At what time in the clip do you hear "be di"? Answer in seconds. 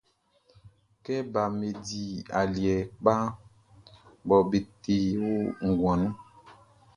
1.59-2.01